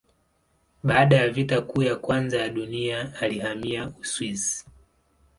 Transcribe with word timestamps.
Baada 0.83 1.15
ya 1.17 1.29
Vita 1.29 1.61
Kuu 1.61 1.83
ya 1.83 1.95
Kwanza 1.95 2.37
ya 2.39 2.49
Dunia 2.49 3.13
alihamia 3.19 3.91
Uswisi. 3.99 4.65